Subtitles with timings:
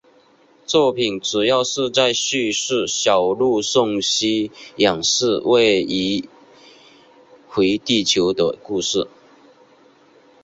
[0.65, 6.27] 作品主要是在叙述小路送西远寺未宇
[7.47, 9.07] 回地球的故事。